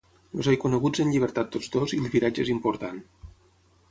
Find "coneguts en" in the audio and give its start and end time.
0.63-1.11